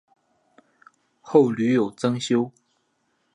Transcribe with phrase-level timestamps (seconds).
[1.21, 2.51] 后屡有增修。